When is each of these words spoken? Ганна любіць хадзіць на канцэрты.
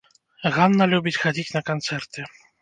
Ганна 0.55 0.87
любіць 0.93 1.13
хадзіць 1.27 1.53
на 1.57 1.63
канцэрты. 1.69 2.25